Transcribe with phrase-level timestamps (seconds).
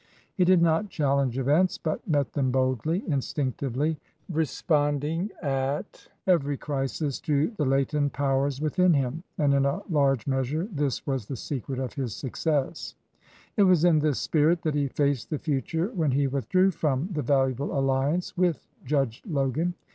[0.33, 6.27] He did not challenge events, but met them boldly, instinctively responding at 135 HEAD OF
[6.27, 10.25] A LAW FIRM every crisis to the latent powers within him; and in a large
[10.25, 12.95] measure this was the secret of his suc cess.
[13.55, 17.21] It was in this spirit that he faced the future when he withdrew from the
[17.21, 19.75] valuable alliance with Judge Logan.